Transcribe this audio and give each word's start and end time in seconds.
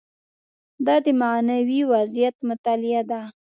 دا 0.85 0.95
د 1.05 1.07
معنوي 1.21 1.81
وضعیت 1.91 2.35
مطالعه 2.49 3.01
ده. 3.09 3.21